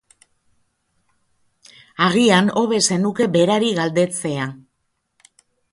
Agian 2.07 2.49
hobe 2.63 2.81
zenuke 2.91 3.31
berari 3.39 3.73
galdetzea. 3.83 4.51